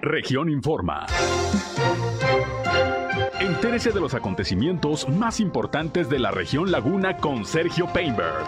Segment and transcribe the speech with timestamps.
[0.00, 1.06] Región Informa.
[3.40, 8.44] Entérese de los acontecimientos más importantes de la región Laguna con Sergio Painberg.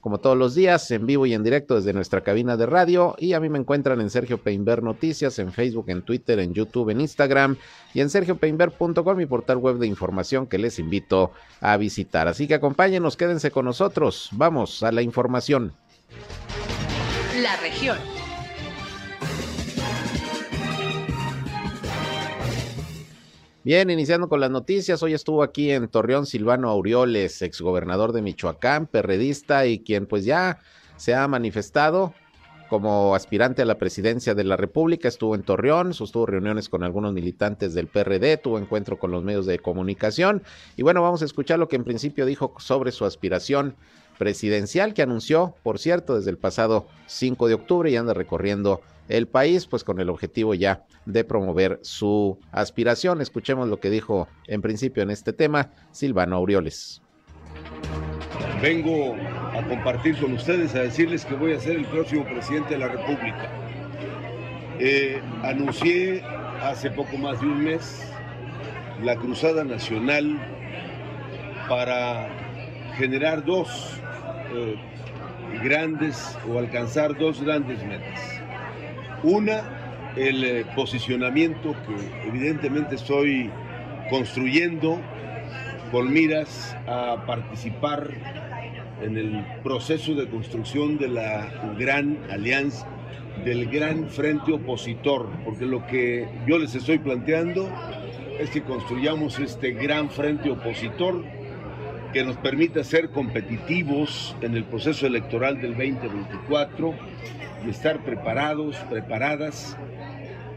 [0.00, 3.14] como todos los días, en vivo y en directo desde nuestra cabina de radio.
[3.18, 6.90] Y a mí me encuentran en Sergio Peinber Noticias, en Facebook, en Twitter, en YouTube,
[6.90, 7.56] en Instagram
[7.92, 12.28] y en sergiopeinber.com, mi portal web de información que les invito a visitar.
[12.28, 14.28] Así que acompáñenos, quédense con nosotros.
[14.32, 15.72] Vamos a la información.
[17.42, 17.98] La región.
[23.66, 28.86] Bien, iniciando con las noticias, hoy estuvo aquí en Torreón Silvano Aureoles, exgobernador de Michoacán,
[28.86, 30.60] perredista y quien pues ya
[30.94, 32.14] se ha manifestado
[32.68, 37.12] como aspirante a la presidencia de la República, estuvo en Torreón, sostuvo reuniones con algunos
[37.12, 40.44] militantes del PRD, tuvo encuentro con los medios de comunicación.
[40.76, 43.74] Y bueno, vamos a escuchar lo que en principio dijo sobre su aspiración
[44.18, 49.28] presidencial que anunció, por cierto, desde el pasado 5 de octubre y anda recorriendo el
[49.28, 53.20] país, pues con el objetivo ya de promover su aspiración.
[53.20, 57.02] Escuchemos lo que dijo en principio en este tema Silvano Aureoles.
[58.60, 59.14] Vengo
[59.52, 62.88] a compartir con ustedes, a decirles que voy a ser el próximo presidente de la
[62.88, 63.50] República.
[64.78, 66.22] Eh, anuncié
[66.62, 68.02] hace poco más de un mes
[69.02, 70.38] la Cruzada Nacional
[71.68, 72.28] para
[72.96, 74.00] generar dos
[74.56, 74.76] eh,
[75.62, 78.20] grandes o alcanzar dos grandes metas.
[79.22, 79.62] Una,
[80.16, 83.50] el eh, posicionamiento que evidentemente estoy
[84.10, 85.00] construyendo
[85.90, 88.10] con miras a participar
[89.02, 92.86] en el proceso de construcción de la gran alianza,
[93.44, 97.68] del gran frente opositor, porque lo que yo les estoy planteando
[98.38, 101.22] es que construyamos este gran frente opositor
[102.12, 106.94] que nos permita ser competitivos en el proceso electoral del 2024
[107.66, 109.76] y estar preparados, preparadas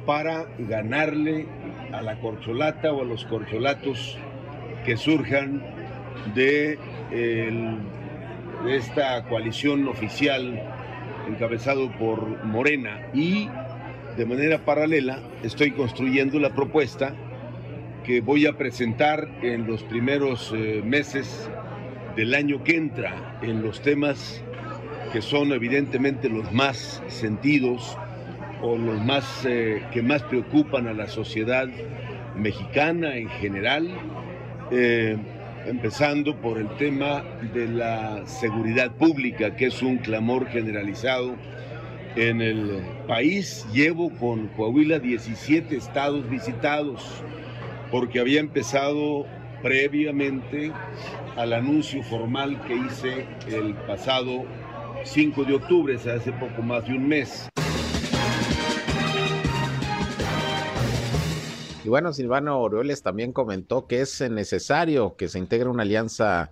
[0.05, 1.47] para ganarle
[1.91, 4.17] a la corcholata o a los corcholatos
[4.85, 5.61] que surjan
[6.33, 6.77] de,
[7.11, 10.61] de esta coalición oficial
[11.27, 13.07] encabezado por Morena.
[13.13, 13.49] Y
[14.17, 17.13] de manera paralela estoy construyendo la propuesta
[18.03, 21.49] que voy a presentar en los primeros eh, meses
[22.15, 24.41] del año que entra en los temas
[25.11, 27.97] que son evidentemente los más sentidos
[28.61, 31.67] o los más eh, que más preocupan a la sociedad
[32.35, 33.89] mexicana en general,
[34.71, 35.17] eh,
[35.65, 37.23] empezando por el tema
[37.53, 41.35] de la seguridad pública, que es un clamor generalizado
[42.15, 43.65] en el país.
[43.73, 47.23] Llevo con Coahuila 17 estados visitados,
[47.91, 49.25] porque había empezado
[49.61, 50.71] previamente
[51.35, 54.45] al anuncio formal que hice el pasado
[55.03, 57.49] 5 de octubre, se hace poco más de un mes.
[61.83, 66.51] Y bueno, Silvano Orioles también comentó que es necesario que se integre una alianza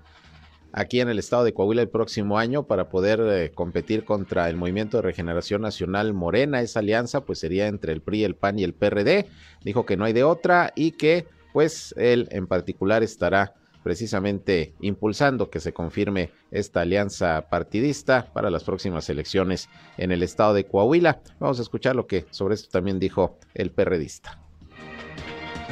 [0.78, 4.56] aquí en el estado de Coahuila el próximo año para poder eh, competir contra el
[4.56, 6.62] Movimiento de Regeneración Nacional Morena.
[6.62, 9.28] Esa alianza pues sería entre el PRI, el PAN y el PRD.
[9.64, 15.50] Dijo que no hay de otra y que pues él en particular estará precisamente impulsando
[15.50, 21.22] que se confirme esta alianza partidista para las próximas elecciones en el estado de Coahuila.
[21.40, 24.40] Vamos a escuchar lo que sobre esto también dijo el perredista.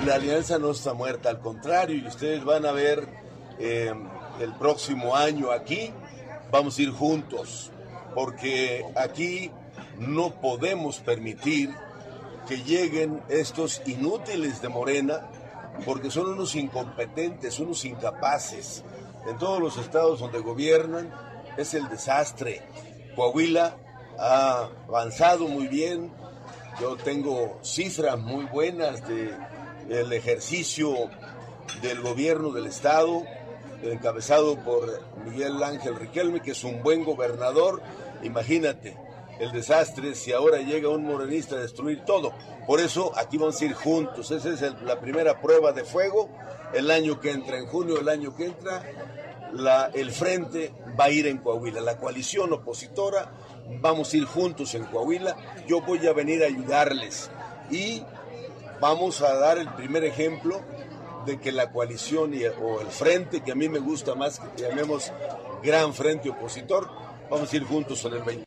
[0.04, 3.08] La alianza no está muerta, al contrario, y ustedes van a ver
[3.60, 3.94] eh,
[4.40, 5.92] el próximo año aquí,
[6.52, 7.72] vamos a ir juntos,
[8.14, 9.52] porque aquí
[9.98, 11.74] no podemos permitir
[12.48, 15.28] que lleguen estos inútiles de Morena
[15.84, 18.84] porque son unos incompetentes, unos incapaces.
[19.28, 21.12] En todos los estados donde gobiernan
[21.58, 22.62] es el desastre.
[23.16, 23.76] Coahuila
[24.18, 26.12] ha avanzado muy bien.
[26.80, 29.34] Yo tengo cifras muy buenas de
[29.90, 31.10] el ejercicio
[31.82, 33.24] del gobierno del Estado,
[33.84, 37.82] encabezado por Miguel Ángel Riquelme, que es un buen gobernador.
[38.24, 38.98] Imagínate
[39.40, 42.34] el desastre si ahora llega un morenista a destruir todo.
[42.66, 44.32] Por eso aquí vamos a ir juntos.
[44.32, 46.30] Esa es la primera prueba de fuego.
[46.74, 48.84] El año que entra, en junio del año que entra,
[49.54, 51.82] la, el frente va a ir en Coahuila.
[51.82, 53.32] La coalición opositora,
[53.82, 55.36] vamos a ir juntos en Coahuila.
[55.68, 57.30] Yo voy a venir a ayudarles.
[57.70, 58.04] Y
[58.80, 60.62] vamos a dar el primer ejemplo
[61.26, 65.12] de que la coalición o el frente, que a mí me gusta más que llamemos
[65.64, 66.88] gran frente opositor,
[67.30, 68.46] vamos a ir juntos en el 20.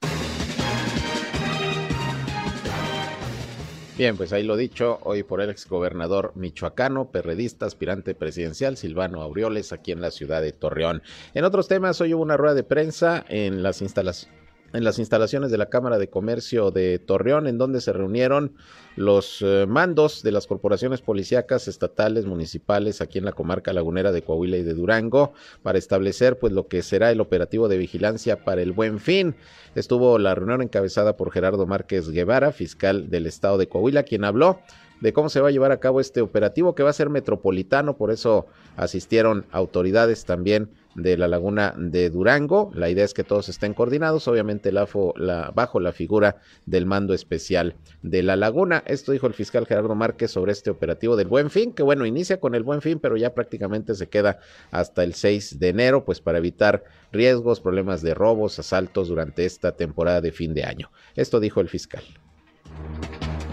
[3.97, 9.73] Bien, pues ahí lo dicho, hoy por el exgobernador michoacano, perredista, aspirante presidencial, Silvano Aureoles,
[9.73, 11.03] aquí en la ciudad de Torreón.
[11.35, 14.39] En otros temas, hoy hubo una rueda de prensa en las instalaciones
[14.73, 18.53] en las instalaciones de la Cámara de Comercio de Torreón, en donde se reunieron
[18.97, 24.23] los eh, mandos de las corporaciones policíacas estatales, municipales, aquí en la comarca lagunera de
[24.23, 25.33] Coahuila y de Durango,
[25.63, 29.37] para establecer pues lo que será el operativo de vigilancia para el buen fin.
[29.75, 34.61] Estuvo la reunión encabezada por Gerardo Márquez Guevara, fiscal del estado de Coahuila, quien habló
[35.01, 37.97] de cómo se va a llevar a cabo este operativo que va a ser metropolitano,
[37.97, 42.71] por eso asistieron autoridades también de la laguna de Durango.
[42.75, 46.37] La idea es que todos estén coordinados, obviamente bajo la figura
[46.67, 48.83] del mando especial de la laguna.
[48.87, 52.41] Esto dijo el fiscal Gerardo Márquez sobre este operativo del Buen Fin, que bueno, inicia
[52.41, 54.41] con el Buen Fin, pero ya prácticamente se queda
[54.71, 59.73] hasta el 6 de enero, pues para evitar riesgos, problemas de robos, asaltos durante esta
[59.73, 60.91] temporada de fin de año.
[61.15, 62.03] Esto dijo el fiscal.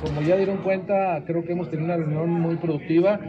[0.01, 3.19] Como ya dieron cuenta, creo que hemos tenido una reunión muy productiva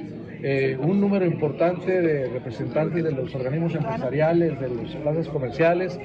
[0.42, 5.98] eh, un número importante de representantes de los organismos empresariales, de las plazas comerciales,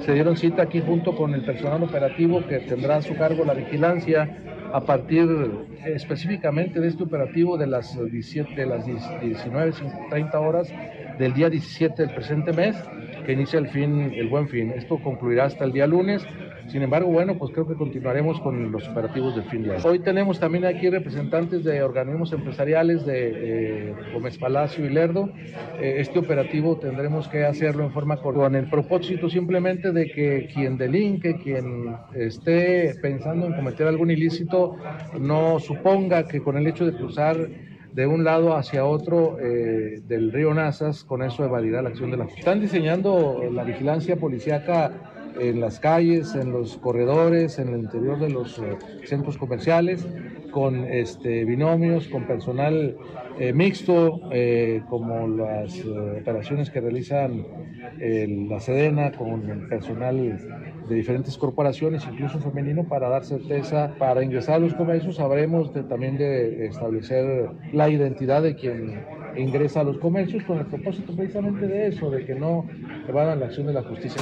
[0.00, 3.54] se dieron cita aquí junto con el personal operativo que tendrá a su cargo la
[3.54, 4.28] vigilancia
[4.72, 5.26] a partir
[5.86, 10.72] específicamente de este operativo de las, 17, de las 19.30 horas
[11.18, 12.76] del día 17 del presente mes,
[13.24, 14.70] que inicia el fin, el buen fin.
[14.70, 16.24] Esto concluirá hasta el día lunes.
[16.68, 19.82] Sin embargo, bueno, pues creo que continuaremos con los operativos del fin de año.
[19.84, 25.30] Hoy tenemos también aquí representantes de organismos empresariales de Gómez Palacio y Lerdo.
[25.80, 30.76] Eh, este operativo tendremos que hacerlo en forma con el propósito simplemente de que quien
[30.76, 34.76] delinque, quien esté pensando en cometer algún ilícito,
[35.18, 37.48] no suponga que con el hecho de cruzar
[37.92, 42.18] de un lado hacia otro eh, del río Nazas, con eso evadirá la acción de
[42.18, 42.24] la.
[42.26, 44.92] Están diseñando la vigilancia policíaca
[45.38, 50.06] en las calles, en los corredores, en el interior de los eh, centros comerciales,
[50.50, 52.96] con este, binomios, con personal
[53.38, 55.84] eh, mixto, eh, como las
[56.20, 57.46] operaciones que realizan
[58.00, 60.38] la Sedena, con personal
[60.88, 66.16] de diferentes corporaciones, incluso femenino, para dar certeza, para ingresar a los comercios, habremos también
[66.16, 69.04] de establecer la identidad de quien
[69.36, 72.66] ingresa a los comercios con el propósito precisamente de eso, de que no
[73.08, 74.20] evadan la acción de la justicia.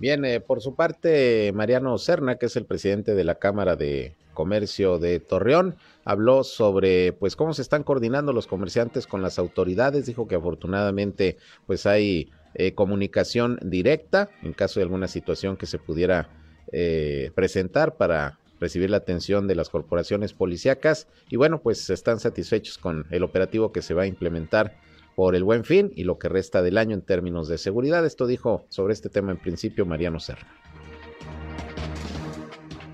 [0.00, 4.14] Bien, eh, por su parte, Mariano Serna, que es el presidente de la Cámara de
[4.32, 5.74] Comercio de Torreón,
[6.04, 11.36] habló sobre pues cómo se están coordinando los comerciantes con las autoridades, dijo que afortunadamente
[11.66, 16.28] pues hay eh, comunicación directa en caso de alguna situación que se pudiera
[16.70, 21.08] eh, presentar para recibir la atención de las corporaciones policíacas.
[21.28, 24.76] Y bueno pues están satisfechos con el operativo que se va a implementar
[25.18, 28.06] por el buen fin y lo que resta del año en términos de seguridad.
[28.06, 30.46] Esto dijo sobre este tema en principio Mariano Serra.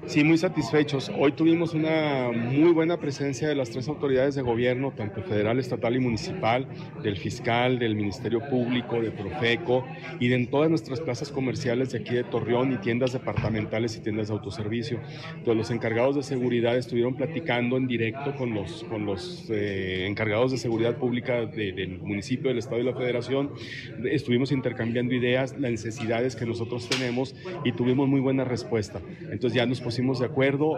[0.07, 1.11] Sí, muy satisfechos.
[1.19, 5.97] Hoy tuvimos una muy buena presencia de las tres autoridades de gobierno, tanto federal, estatal
[5.97, 6.69] y municipal,
[7.03, 9.85] del fiscal, del Ministerio Público, de Profeco
[10.21, 14.01] y de en todas nuestras plazas comerciales de aquí de Torreón y tiendas departamentales y
[14.01, 15.01] tiendas de autoservicio.
[15.31, 20.53] Entonces, los encargados de seguridad estuvieron platicando en directo con los, con los eh, encargados
[20.53, 23.53] de seguridad pública del municipio, del Estado y la Federación.
[24.05, 27.35] Estuvimos intercambiando ideas, las necesidades que nosotros tenemos
[27.65, 29.01] y tuvimos muy buena respuesta.
[29.31, 30.77] Entonces, ya nos pusimos de acuerdo,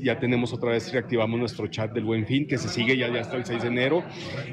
[0.00, 3.20] ya tenemos otra vez, reactivamos nuestro chat del Buen Fin, que se sigue ya, ya
[3.20, 4.04] hasta el 6 de enero,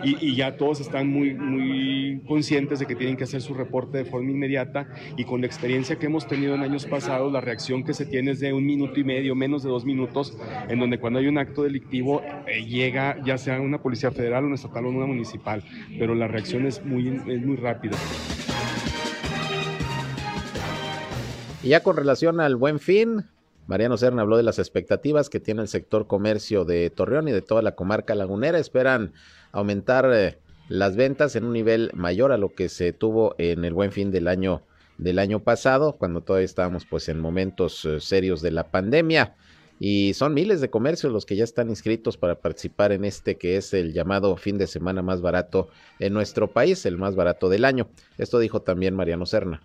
[0.03, 4.05] y, ya todos están muy, muy conscientes de que tienen que hacer su reporte de
[4.05, 4.87] forma inmediata,
[5.17, 8.31] y con la experiencia que hemos tenido en años pasados, la reacción que se tiene
[8.31, 10.37] es de un minuto y medio, menos de dos minutos,
[10.69, 14.55] en donde cuando hay un acto delictivo eh, llega ya sea una policía federal, una
[14.55, 15.63] estatal o una municipal,
[15.97, 17.97] pero la reacción es muy, es muy rápida.
[21.61, 23.25] Y ya con relación al buen fin,
[23.69, 27.43] Mariano Serna habló de las expectativas que tiene el sector comercio de Torreón y de
[27.43, 28.57] toda la comarca lagunera.
[28.57, 29.13] Esperan
[29.51, 33.75] aumentar eh, las ventas en un nivel mayor a lo que se tuvo en el
[33.75, 34.63] buen fin del año
[34.97, 39.35] del año pasado, cuando todavía estábamos pues en momentos eh, serios de la pandemia.
[39.79, 43.55] Y son miles de comercios los que ya están inscritos para participar en este que
[43.55, 47.65] es el llamado fin de semana más barato en nuestro país, el más barato del
[47.65, 47.87] año.
[48.17, 49.61] Esto dijo también Mariano Serna.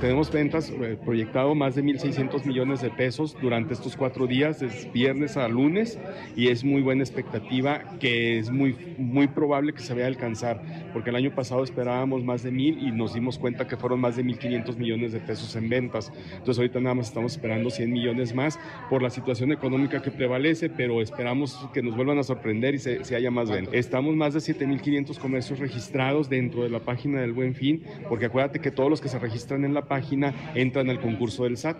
[0.00, 4.88] Tenemos ventas eh, proyectado más de 1.600 millones de pesos durante estos cuatro días, es
[4.92, 5.98] viernes a lunes,
[6.36, 10.62] y es muy buena expectativa que es muy, muy probable que se vaya a alcanzar,
[10.92, 14.14] porque el año pasado esperábamos más de 1.000 y nos dimos cuenta que fueron más
[14.14, 16.12] de 1.500 millones de pesos en ventas.
[16.30, 18.56] Entonces ahorita nada más estamos esperando 100 millones más
[18.88, 23.04] por la situación económica que prevalece, pero esperamos que nos vuelvan a sorprender y se,
[23.04, 23.74] se haya más ventas.
[23.74, 28.60] Estamos más de 7.500 comercios registrados dentro de la página del Buen Fin, porque acuérdate
[28.60, 31.78] que todos los que se registran en la página entran al concurso del SAT.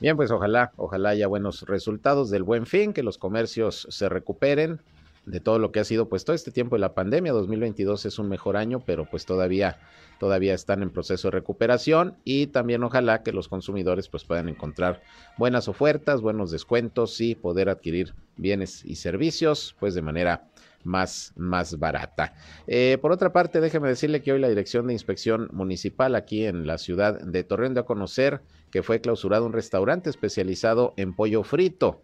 [0.00, 4.80] Bien, pues ojalá, ojalá haya buenos resultados del buen fin, que los comercios se recuperen
[5.26, 7.32] de todo lo que ha sido pues todo este tiempo de la pandemia.
[7.32, 9.78] 2022 es un mejor año, pero pues todavía
[10.18, 15.02] todavía están en proceso de recuperación y también ojalá que los consumidores pues puedan encontrar
[15.38, 20.44] buenas ofertas, buenos descuentos y poder adquirir bienes y servicios pues de manera
[20.84, 22.34] más, más barata.
[22.66, 26.66] Eh, por otra parte, déjeme decirle que hoy la Dirección de Inspección Municipal aquí en
[26.66, 31.42] la ciudad de Torreón dio a conocer que fue clausurado un restaurante especializado en pollo
[31.42, 32.02] frito.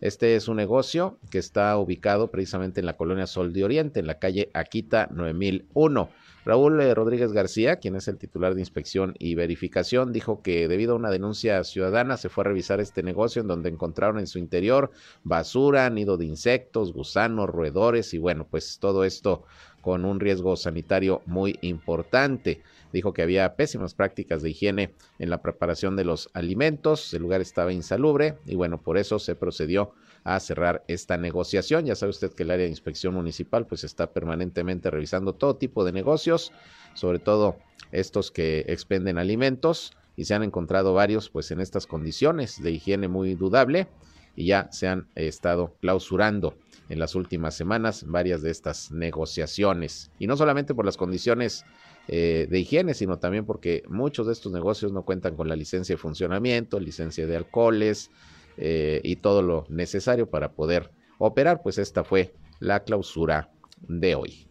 [0.00, 4.06] Este es un negocio que está ubicado precisamente en la colonia Sol de Oriente, en
[4.06, 6.08] la calle Aquita 9001.
[6.48, 10.94] Raúl eh, Rodríguez García, quien es el titular de inspección y verificación, dijo que debido
[10.94, 14.38] a una denuncia ciudadana se fue a revisar este negocio en donde encontraron en su
[14.38, 14.90] interior
[15.24, 19.44] basura, nido de insectos, gusanos, roedores y bueno, pues todo esto
[19.82, 22.62] con un riesgo sanitario muy importante.
[22.94, 27.42] Dijo que había pésimas prácticas de higiene en la preparación de los alimentos, el lugar
[27.42, 30.07] estaba insalubre y bueno, por eso se procedió a
[30.40, 31.86] cerrar esta negociación.
[31.86, 35.84] Ya sabe usted que el área de inspección municipal pues está permanentemente revisando todo tipo
[35.84, 36.52] de negocios,
[36.94, 37.56] sobre todo
[37.92, 43.08] estos que expenden alimentos y se han encontrado varios pues en estas condiciones de higiene
[43.08, 43.88] muy dudable
[44.36, 46.54] y ya se han estado clausurando
[46.88, 51.64] en las últimas semanas varias de estas negociaciones y no solamente por las condiciones
[52.08, 55.94] eh, de higiene, sino también porque muchos de estos negocios no cuentan con la licencia
[55.94, 58.10] de funcionamiento, licencia de alcoholes,
[58.58, 63.50] eh, y todo lo necesario para poder operar, pues esta fue la clausura
[63.86, 64.46] de hoy.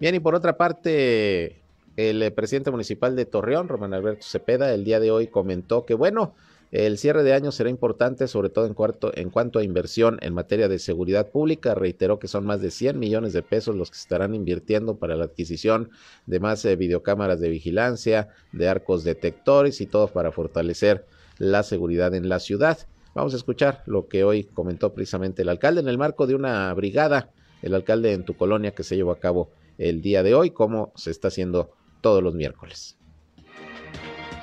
[0.00, 1.62] Bien, y por otra parte,
[1.96, 6.34] el presidente municipal de Torreón, Román Alberto Cepeda, el día de hoy comentó que, bueno,
[6.74, 8.74] el cierre de año será importante, sobre todo en,
[9.14, 11.72] en, cuanto a inversión en materia de seguridad pública.
[11.72, 15.26] Reiteró que son más de 100 millones de pesos los que estarán invirtiendo para la
[15.26, 15.90] adquisición
[16.26, 21.06] de más eh, videocámaras de vigilancia, de arcos detectores y todo para fortalecer
[21.38, 22.76] la seguridad en la ciudad.
[23.14, 26.74] Vamos a escuchar lo que hoy comentó precisamente el alcalde en el marco de una
[26.74, 27.30] brigada,
[27.62, 30.92] el alcalde en tu colonia que se llevó a cabo el día de hoy, como
[30.96, 32.96] se está haciendo todos los miércoles.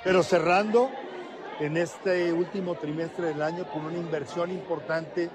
[0.06, 0.90] Pero cerrando
[1.62, 5.30] en este último trimestre del año con una inversión importante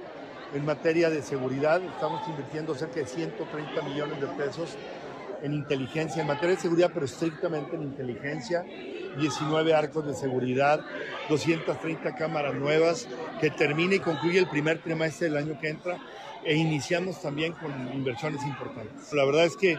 [0.53, 1.81] en materia de seguridad.
[1.81, 4.77] Estamos invirtiendo cerca de 130 millones de pesos
[5.43, 8.65] en inteligencia, en materia de seguridad, pero estrictamente en inteligencia.
[9.17, 10.81] 19 arcos de seguridad,
[11.29, 13.09] 230 cámaras nuevas,
[13.41, 15.97] que termine y concluye el primer trimestre del año que entra.
[16.45, 19.13] E iniciamos también con inversiones importantes.
[19.13, 19.79] La verdad es que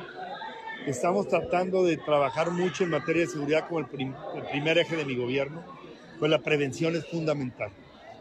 [0.85, 5.05] estamos tratando de trabajar mucho en materia de seguridad como el, el primer eje de
[5.05, 5.76] mi gobierno
[6.17, 7.71] pues la prevención es fundamental.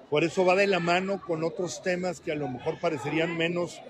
[0.09, 3.85] Por eso va de la mano con otros temas que a lo mejor parecerían menos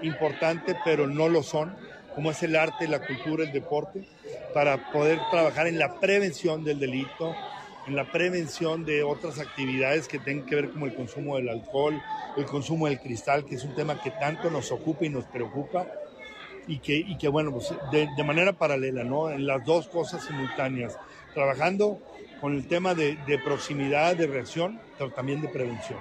[0.00, 1.78] importantes, pero no lo son,
[2.12, 4.06] como es el arte, la cultura, el deporte,
[4.52, 7.40] para poder trabajar en la prevención del delito,
[7.84, 12.04] en la prevención de otras actividades que tengan que ver como el consumo del alcohol,
[12.34, 15.90] el consumo del cristal, que es un tema que tanto nos ocupa y nos preocupa,
[16.66, 19.30] y que, y que bueno, pues de, de manera paralela, ¿no?
[19.30, 21.00] En las dos cosas simultáneas,
[21.32, 22.02] trabajando
[22.40, 25.98] con el tema de, de proximidad, de reacción, pero también de prevención.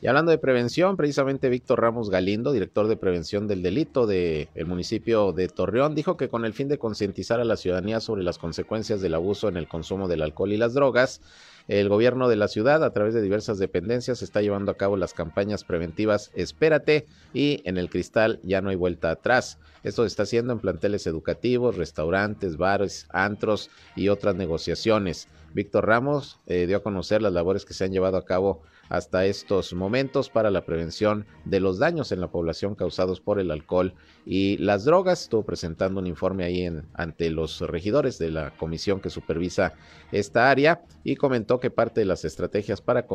[0.00, 5.32] Y hablando de prevención, precisamente Víctor Ramos Galindo, director de prevención del delito del municipio
[5.32, 9.00] de Torreón, dijo que con el fin de concientizar a la ciudadanía sobre las consecuencias
[9.00, 11.20] del abuso en el consumo del alcohol y las drogas,
[11.68, 15.14] el gobierno de la ciudad, a través de diversas dependencias, está llevando a cabo las
[15.14, 19.58] campañas preventivas Espérate y en el cristal ya no hay vuelta atrás.
[19.82, 25.28] Esto se está haciendo en planteles educativos, restaurantes, bares, antros y otras negociaciones.
[25.54, 29.26] Víctor Ramos eh, dio a conocer las labores que se han llevado a cabo hasta
[29.26, 33.94] estos momentos para la prevención de los daños en la población causados por el alcohol
[34.24, 35.22] y las drogas.
[35.22, 39.74] Estuvo presentando un informe ahí ante los regidores de la comisión que supervisa
[40.12, 43.06] esta área y comentó que parte de las estrategias para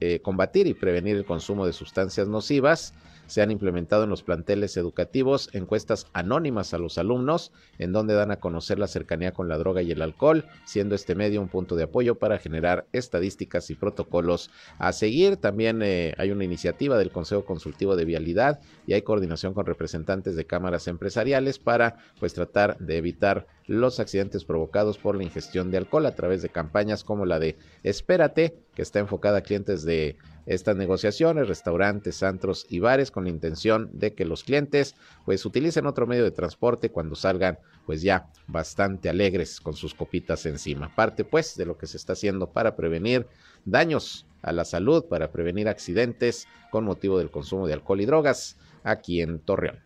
[0.00, 2.94] eh, combatir y prevenir el consumo de sustancias nocivas
[3.28, 8.30] se han implementado en los planteles educativos encuestas anónimas a los alumnos, en donde dan
[8.30, 11.76] a conocer la cercanía con la droga y el alcohol, siendo este medio un punto
[11.76, 15.36] de apoyo para generar estadísticas y protocolos a seguir.
[15.36, 20.34] También eh, hay una iniciativa del Consejo Consultivo de Vialidad y hay coordinación con representantes
[20.34, 25.76] de cámaras empresariales para pues tratar de evitar los accidentes provocados por la ingestión de
[25.76, 30.16] alcohol a través de campañas como la de Espérate, que está enfocada a clientes de
[30.46, 34.94] estas negociaciones, restaurantes, antros y bares con la intención de que los clientes
[35.26, 40.46] pues utilicen otro medio de transporte cuando salgan pues ya bastante alegres con sus copitas
[40.46, 40.94] encima.
[40.94, 43.26] Parte pues de lo que se está haciendo para prevenir
[43.66, 48.56] daños a la salud, para prevenir accidentes con motivo del consumo de alcohol y drogas
[48.82, 49.78] aquí en Torreón.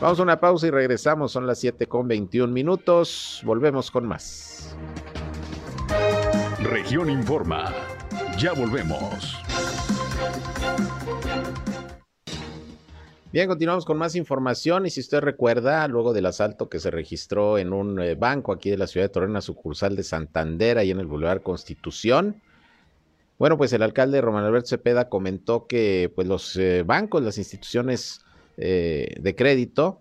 [0.00, 1.30] Vamos a una pausa y regresamos.
[1.30, 3.42] Son las 7 con 21 minutos.
[3.44, 4.74] Volvemos con más.
[6.62, 7.74] Región Informa.
[8.38, 9.36] Ya volvemos.
[13.30, 17.58] Bien, continuamos con más información y si usted recuerda, luego del asalto que se registró
[17.58, 21.00] en un eh, banco aquí de la ciudad de Torreón, sucursal de Santander, ahí en
[21.00, 22.40] el Boulevard Constitución,
[23.38, 28.24] bueno, pues el alcalde Román Alberto Cepeda comentó que pues los eh, bancos, las instituciones
[28.56, 30.00] eh, de crédito,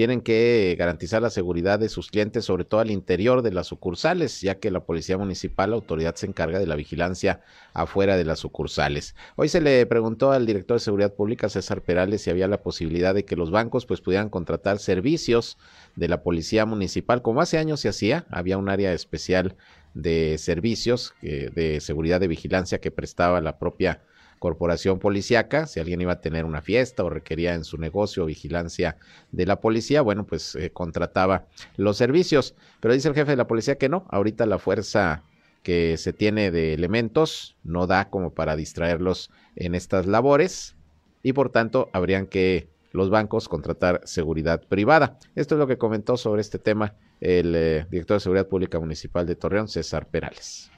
[0.00, 4.40] tienen que garantizar la seguridad de sus clientes, sobre todo al interior de las sucursales,
[4.40, 7.42] ya que la Policía Municipal, la autoridad, se encarga de la vigilancia
[7.74, 9.14] afuera de las sucursales.
[9.36, 13.14] Hoy se le preguntó al director de Seguridad Pública, César Perales, si había la posibilidad
[13.14, 15.58] de que los bancos pues pudieran contratar servicios
[15.96, 19.56] de la Policía Municipal, como hace años se hacía, había un área especial
[19.92, 24.00] de servicios eh, de seguridad de vigilancia que prestaba la propia
[24.40, 28.96] corporación policíaca, si alguien iba a tener una fiesta o requería en su negocio vigilancia
[29.30, 31.44] de la policía, bueno, pues eh, contrataba
[31.76, 32.56] los servicios.
[32.80, 35.22] Pero dice el jefe de la policía que no, ahorita la fuerza
[35.62, 40.74] que se tiene de elementos no da como para distraerlos en estas labores
[41.22, 45.18] y por tanto habrían que los bancos contratar seguridad privada.
[45.36, 49.26] Esto es lo que comentó sobre este tema el eh, director de Seguridad Pública Municipal
[49.26, 50.70] de Torreón, César Perales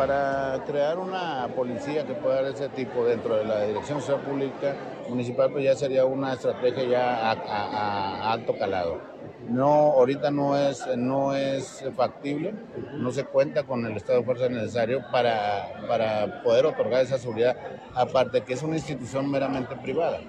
[0.00, 4.76] para crear una policía que pueda dar ese tipo dentro de la Dirección Seguridad Pública
[5.10, 8.98] Municipal, pues ya sería una estrategia ya a, alto calado.
[9.46, 12.54] No, ahorita no es, no es factible,
[12.94, 17.54] no se cuenta con el estado de fuerza necesario para, para poder otorgar esa seguridad,
[17.94, 20.20] aparte que es una institución meramente privada.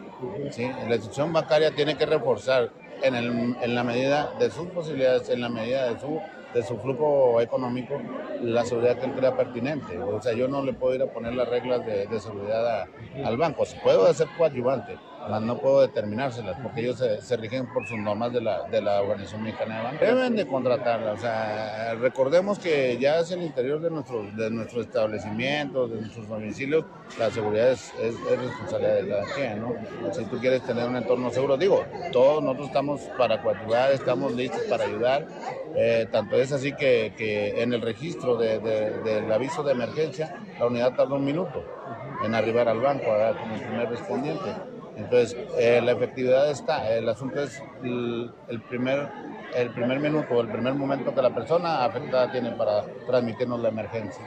[0.50, 0.70] ¿sí?
[0.90, 2.72] La institución bancaria tiene que reforzar
[3.04, 6.20] en, el, en la medida de sus posibilidades, en la medida de su
[6.54, 8.00] de su flujo económico
[8.42, 9.98] la seguridad que él crea pertinente.
[10.00, 12.88] O sea, yo no le puedo ir a poner las reglas de, seguridad
[13.24, 13.64] al banco.
[13.84, 14.98] Puedo hacer coadyuvante,
[15.42, 19.44] no puedo determinárselas porque ellos se, rigen por sus normas de la, de la Organización
[19.44, 20.06] Mexicana de Banco.
[20.06, 24.86] Deben de contratarla, o sea, recordemos que ya es el interior de nuestros de nuestros
[24.86, 26.86] establecimientos, de nuestros domicilios,
[27.18, 29.74] la seguridad es, es, responsabilidad de cada quien, ¿no?
[30.14, 34.62] Si tú quieres tener un entorno seguro, digo, todos nosotros estamos para coadyuvar, estamos listos
[34.70, 35.28] para ayudar,
[35.76, 40.68] eh, tanto es así que, que en el registro de, del aviso de emergencia, la
[40.68, 41.64] unidad tarda un minuto
[42.24, 44.71] en arribar al banco, como el primer respondiente.
[44.96, 49.10] Entonces, eh, la efectividad está, el asunto es el, primer,
[49.56, 54.24] el primer minuto el primer momento que la persona afectada tiene para transmitirnos la emergencia.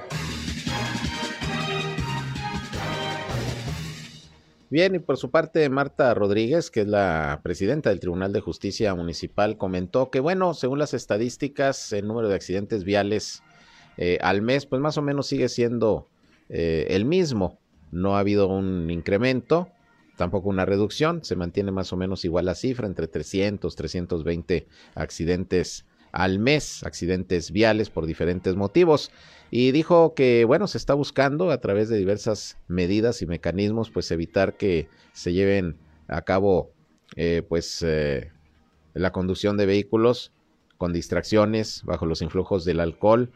[4.70, 8.92] Bien, y por su parte, Marta Rodríguez, que es la presidenta del Tribunal de Justicia
[8.94, 13.42] Municipal, comentó que, bueno, según las estadísticas, el número de accidentes viales
[13.98, 16.08] eh, al mes, pues más o menos sigue siendo
[16.48, 17.60] eh, el mismo.
[17.92, 19.68] No ha habido un incremento,
[20.16, 25.86] tampoco una reducción, se mantiene más o menos igual la cifra, entre 300, 320 accidentes
[26.12, 29.10] al mes, accidentes viales por diferentes motivos.
[29.50, 34.10] Y dijo que, bueno, se está buscando a través de diversas medidas y mecanismos, pues
[34.10, 35.76] evitar que se lleven
[36.08, 36.70] a cabo,
[37.16, 38.30] eh, pues, eh,
[38.94, 40.32] la conducción de vehículos
[40.78, 43.30] con distracciones, bajo los influjos del alcohol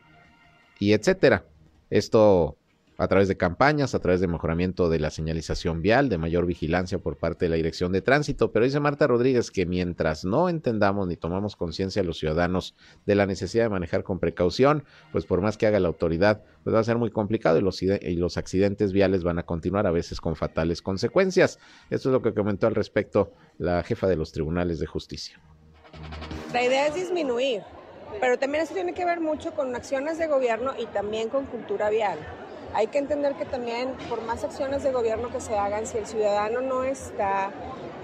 [0.79, 1.45] y etcétera.
[1.91, 2.58] Esto
[2.99, 6.99] a través de campañas, a través de mejoramiento de la señalización vial, de mayor vigilancia
[6.99, 8.51] por parte de la Dirección de Tránsito.
[8.51, 12.75] Pero dice Marta Rodríguez que mientras no entendamos ni tomamos conciencia a los ciudadanos
[13.07, 14.83] de la necesidad de manejar con precaución,
[15.13, 17.81] pues por más que haga la autoridad, pues va a ser muy complicado y los,
[17.81, 21.61] y los accidentes viales van a continuar a veces con fatales consecuencias.
[21.91, 25.41] Esto es lo que comentó al respecto la jefa de los tribunales de justicia.
[26.53, 27.63] La idea es disminuir,
[28.21, 31.91] pero también eso tiene que ver mucho con acciones de gobierno y también con cultura
[31.91, 32.19] vial.
[32.75, 36.07] Hay que entender que también por más acciones de gobierno que se hagan, si el
[36.07, 37.51] ciudadano no está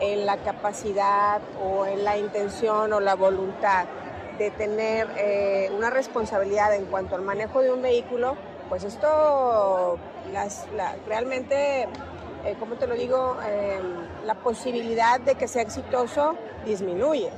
[0.01, 3.87] en la capacidad o en la intención o la voluntad
[4.39, 8.37] de tener eh, una responsabilidad en cuanto al manejo de un vehículo,
[8.69, 9.99] pues esto
[11.07, 11.87] realmente
[12.45, 13.39] eh, ¿cómo te lo digo?
[13.49, 16.35] Em, la posibilidad de que sea exitoso
[16.67, 17.31] disminuye.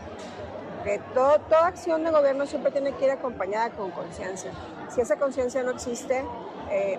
[0.87, 4.53] Porque toda acción de gobierno siempre tiene que ir acompañada con conciencia.
[4.89, 6.23] Si esa conciencia no existe,
[6.71, 6.97] eh,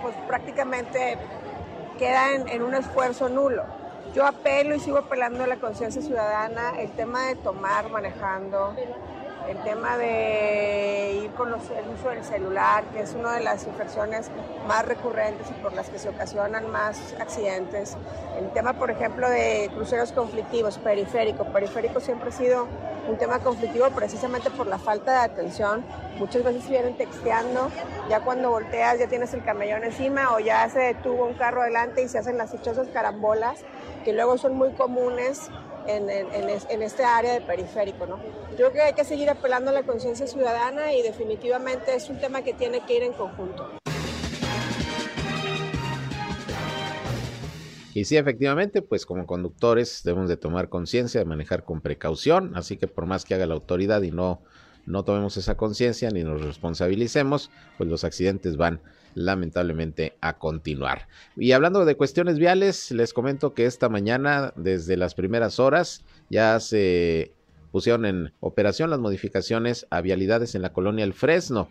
[0.00, 1.18] pues prácticamente
[1.98, 3.64] queda en, un esfuerzo nulo.
[4.14, 8.72] Yo apelo y sigo apelando a la conciencia ciudadana, el tema de tomar manejando,
[9.48, 14.30] el tema de ir con el uso del celular, que es una de las infecciones
[14.66, 17.96] más recurrentes y por las que se ocasionan más accidentes.
[18.38, 21.44] El tema, por ejemplo, de cruceros conflictivos, periférico.
[21.44, 22.66] Periférico siempre ha sido
[23.08, 25.84] un tema conflictivo precisamente por la falta de atención.
[26.18, 27.70] Muchas veces vienen texteando,
[28.08, 32.02] ya cuando volteas ya tienes el camellón encima o ya se detuvo un carro adelante
[32.02, 33.60] y se hacen las dichosas carambolas,
[34.04, 35.50] que luego son muy comunes
[35.86, 38.06] en, en, este área de periférico.
[38.06, 38.18] ¿no?
[38.52, 42.18] Yo creo que hay que seguir apelando a la conciencia ciudadana y definitivamente es un
[42.18, 43.70] tema que tiene que ir en conjunto.
[47.94, 52.76] Y sí, efectivamente, pues como conductores debemos de tomar conciencia, de manejar con precaución, así
[52.76, 54.42] que por más que haga la autoridad y no,
[54.84, 58.80] no tomemos esa conciencia ni nos responsabilicemos, pues los accidentes van
[59.14, 61.08] lamentablemente a continuar.
[61.36, 66.58] Y hablando de cuestiones viales, les comento que esta mañana, desde las primeras horas, ya
[66.60, 67.32] se
[67.72, 71.68] pusieron en operación las modificaciones a vialidades en la colonia El Fresno.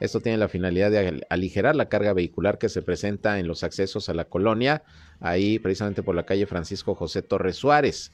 [0.00, 4.08] Esto tiene la finalidad de aligerar la carga vehicular que se presenta en los accesos
[4.10, 4.82] a la colonia,
[5.20, 8.12] ahí precisamente por la calle Francisco José Torres Suárez.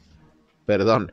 [0.64, 1.12] Perdón,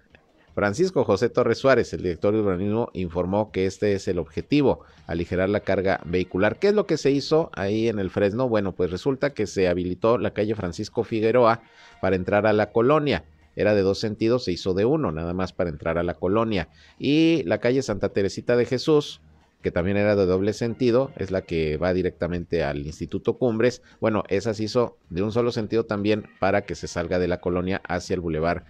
[0.56, 5.50] Francisco José Torres Suárez, el director de urbanismo, informó que este es el objetivo, aligerar
[5.50, 6.58] la carga vehicular.
[6.58, 8.50] ¿Qué es lo que se hizo ahí en el Fresno?
[8.50, 11.62] Bueno, pues resulta que se habilitó la calle Francisco Figueroa
[12.02, 13.24] para entrar a la colonia.
[13.56, 16.70] Era de dos sentidos, se hizo de uno, nada más para entrar a la colonia.
[16.98, 19.22] Y la calle Santa Teresita de Jesús,
[19.62, 23.82] que también era de doble sentido, es la que va directamente al Instituto Cumbres.
[24.00, 27.42] Bueno, esa se hizo de un solo sentido también para que se salga de la
[27.42, 28.64] colonia hacia el Boulevard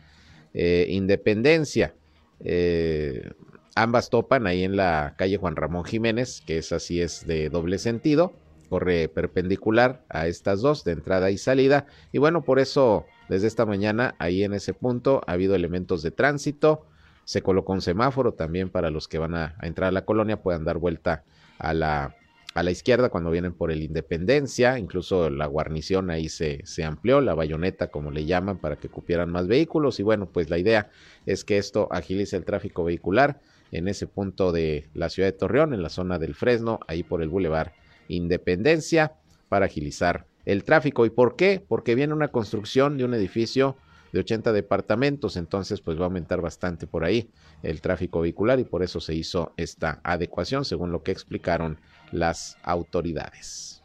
[0.54, 1.94] eh, Independencia.
[2.42, 3.32] Eh,
[3.76, 7.78] ambas topan ahí en la calle Juan Ramón Jiménez, que es así es de doble
[7.78, 8.34] sentido,
[8.70, 11.88] corre perpendicular a estas dos de entrada y salida.
[12.12, 16.12] Y bueno, por eso desde esta mañana ahí en ese punto ha habido elementos de
[16.12, 16.86] tránsito.
[17.26, 20.66] Se colocó un semáforo también para los que van a entrar a la colonia puedan
[20.66, 21.24] dar vuelta
[21.58, 22.16] a la
[22.56, 27.22] a la izquierda cuando vienen por el Independencia, incluso la guarnición ahí se, se amplió,
[27.22, 30.90] la bayoneta como le llaman, para que cupieran más vehículos y bueno, pues la idea
[31.26, 33.40] es que esto agilice el tráfico vehicular
[33.72, 37.22] en ese punto de la ciudad de Torreón, en la zona del Fresno, ahí por
[37.22, 37.72] el Boulevard
[38.08, 39.14] Independencia,
[39.48, 41.06] para agilizar el tráfico.
[41.06, 41.64] ¿Y por qué?
[41.68, 43.78] Porque viene una construcción de un edificio
[44.12, 47.30] de 80 departamentos, entonces pues va a aumentar bastante por ahí
[47.62, 51.80] el tráfico vehicular y por eso se hizo esta adecuación, según lo que explicaron
[52.12, 53.84] las autoridades.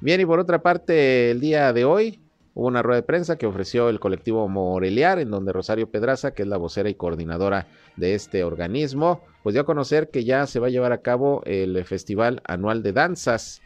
[0.00, 2.20] Bien, y por otra parte, el día de hoy
[2.54, 6.42] hubo una rueda de prensa que ofreció el colectivo Moreliar, en donde Rosario Pedraza, que
[6.42, 10.60] es la vocera y coordinadora de este organismo, pues dio a conocer que ya se
[10.60, 13.60] va a llevar a cabo el Festival Anual de Danzas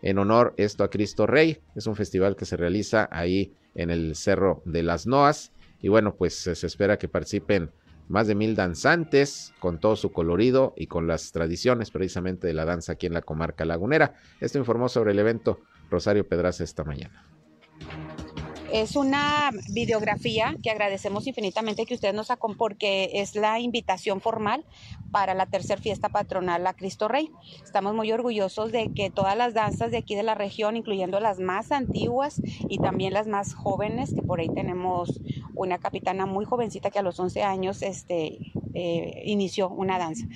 [0.00, 1.58] en honor esto a Cristo Rey.
[1.74, 5.52] Es un festival que se realiza ahí en el Cerro de las Noas.
[5.82, 7.70] Y bueno, pues se espera que participen
[8.08, 12.64] más de mil danzantes con todo su colorido y con las tradiciones precisamente de la
[12.64, 14.14] danza aquí en la comarca lagunera.
[14.40, 17.35] Esto informó sobre el evento Rosario Pedraza esta mañana.
[18.76, 24.66] Es una videografía que agradecemos infinitamente que ustedes nos acompañen porque es la invitación formal
[25.10, 27.30] para la tercera fiesta patronal a Cristo Rey.
[27.64, 31.40] Estamos muy orgullosos de que todas las danzas de aquí de la región, incluyendo las
[31.40, 35.20] más antiguas y también las más jóvenes, que por ahí tenemos
[35.54, 38.38] una capitana muy jovencita que a los 11 años este,
[38.74, 40.26] eh, inició una danza.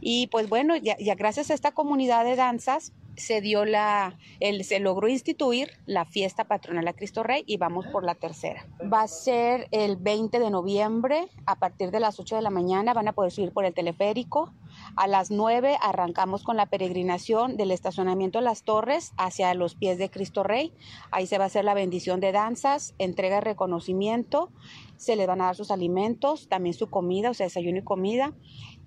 [0.00, 4.80] Y pues bueno, ya gracias a esta comunidad de danzas, se dio la, el, se
[4.80, 8.66] logró instituir la fiesta patronal a Cristo Rey y vamos por la tercera.
[8.92, 12.94] Va a ser el 20 de noviembre a partir de las 8 de la mañana,
[12.94, 14.52] van a poder subir por el teleférico.
[14.96, 20.10] A las 9 arrancamos con la peregrinación del estacionamiento las torres hacia los pies de
[20.10, 20.72] Cristo Rey.
[21.10, 24.50] Ahí se va a hacer la bendición de danzas, entrega de reconocimiento,
[24.96, 28.34] se les van a dar sus alimentos, también su comida, o sea, desayuno y comida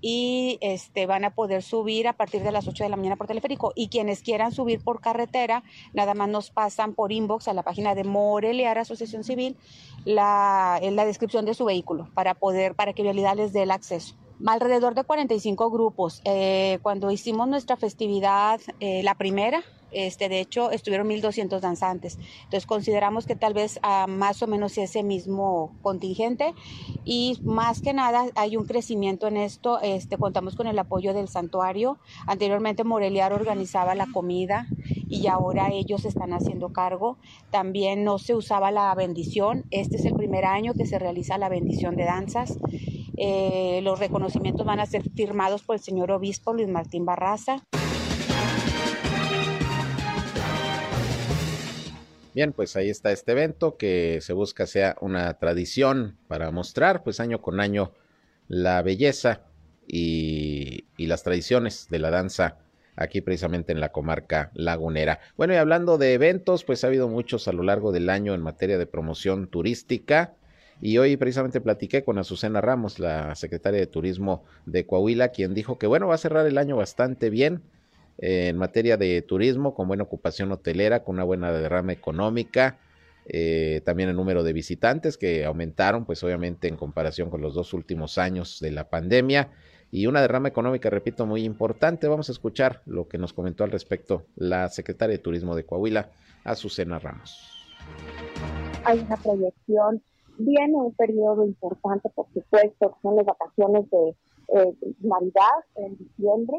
[0.01, 3.27] y este, van a poder subir a partir de las 8 de la mañana por
[3.27, 3.71] teleférico.
[3.75, 7.95] Y quienes quieran subir por carretera, nada más nos pasan por inbox a la página
[7.95, 9.55] de Moreliar Asociación Civil
[10.03, 14.15] la, la descripción de su vehículo para poder, para que Vialidad les dé el acceso
[14.45, 16.21] alrededor de 45 grupos.
[16.25, 22.17] Eh, cuando hicimos nuestra festividad, eh, la primera, Este, de hecho, estuvieron 1.200 danzantes.
[22.43, 26.53] Entonces, consideramos que tal vez a más o menos ese mismo contingente
[27.05, 29.79] y más que nada hay un crecimiento en esto.
[29.81, 31.99] Este, contamos con el apoyo del santuario.
[32.27, 34.67] Anteriormente Moreliar organizaba la comida
[35.07, 37.17] y ahora ellos están haciendo cargo.
[37.49, 39.65] También no se usaba la bendición.
[39.71, 42.57] Este es el primer año que se realiza la bendición de danzas.
[43.17, 47.63] Eh, los reconocimientos van a ser firmados por el señor obispo Luis Martín Barraza.
[52.33, 57.19] Bien, pues ahí está este evento que se busca sea una tradición para mostrar, pues
[57.19, 57.91] año con año,
[58.47, 59.41] la belleza
[59.85, 62.57] y, y las tradiciones de la danza
[62.95, 65.19] aquí precisamente en la comarca lagunera.
[65.35, 68.41] Bueno, y hablando de eventos, pues ha habido muchos a lo largo del año en
[68.41, 70.33] materia de promoción turística.
[70.79, 75.77] Y hoy precisamente platiqué con Azucena Ramos, la secretaria de Turismo de Coahuila, quien dijo
[75.77, 77.61] que bueno, va a cerrar el año bastante bien
[78.21, 82.77] en materia de turismo, con buena ocupación hotelera, con una buena derrama económica,
[83.25, 87.73] eh, también el número de visitantes que aumentaron, pues obviamente en comparación con los dos
[87.73, 89.49] últimos años de la pandemia,
[89.91, 92.07] y una derrama económica, repito, muy importante.
[92.07, 96.11] Vamos a escuchar lo que nos comentó al respecto la secretaria de Turismo de Coahuila,
[96.43, 97.49] Azucena Ramos.
[98.85, 100.01] Hay una proyección,
[100.37, 104.15] viene un periodo importante, por supuesto, son las vacaciones de
[104.55, 106.57] eh, Navidad en diciembre,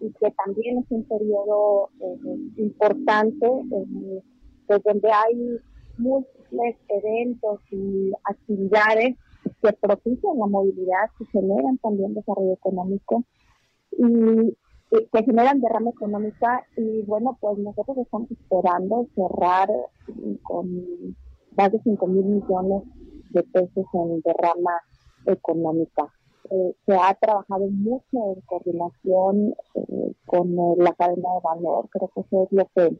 [0.00, 2.16] y que también es un periodo eh,
[2.56, 5.58] importante eh, donde hay
[5.98, 9.16] múltiples eventos y actividades
[9.62, 13.24] que propician la movilidad, que generan también desarrollo económico
[13.92, 14.56] y,
[15.12, 19.68] que generan derrama económica y bueno, pues nosotros estamos esperando cerrar
[20.42, 21.16] con
[21.56, 22.82] más de 5 mil millones
[23.30, 24.80] de pesos en derrama
[25.26, 26.12] económica.
[26.50, 31.88] Eh, se ha trabajado mucho en coordinación eh, con eh, la cadena de valor.
[31.90, 32.98] Creo que eso es lo que,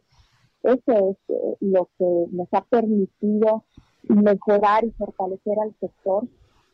[0.63, 3.65] eso es lo que nos ha permitido
[4.03, 6.27] mejorar y fortalecer al sector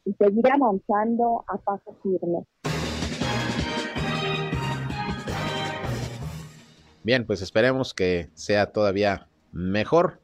[0.06, 2.46] y seguir avanzando a paso firme.
[7.04, 10.22] Bien, pues esperemos que sea todavía mejor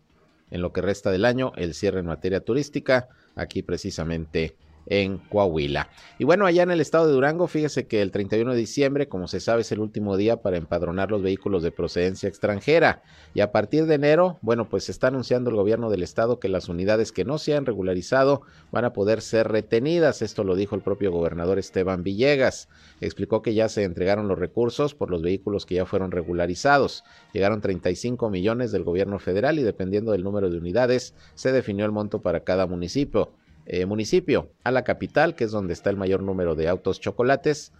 [0.49, 4.55] en lo que resta del año el cierre en materia turística, aquí precisamente
[4.89, 5.89] en Coahuila.
[6.19, 9.27] Y bueno, allá en el estado de Durango, fíjese que el 31 de diciembre, como
[9.27, 13.01] se sabe, es el último día para empadronar los vehículos de procedencia extranjera.
[13.33, 16.69] Y a partir de enero, bueno, pues está anunciando el gobierno del estado que las
[16.69, 20.21] unidades que no se han regularizado van a poder ser retenidas.
[20.21, 22.69] Esto lo dijo el propio gobernador Esteban Villegas.
[23.01, 27.03] Explicó que ya se entregaron los recursos por los vehículos que ya fueron regularizados.
[27.33, 31.91] Llegaron 35 millones del gobierno federal y dependiendo del número de unidades, se definió el
[31.91, 33.31] monto para cada municipio.
[33.69, 37.73] Eh, municipio, a la capital, que es donde está el mayor número de autos chocolates,